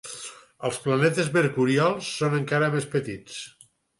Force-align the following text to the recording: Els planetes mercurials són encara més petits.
Els 0.69 0.79
planetes 0.85 1.29
mercurials 1.35 2.09
són 2.21 2.39
encara 2.39 2.73
més 2.79 2.91
petits. 2.97 3.39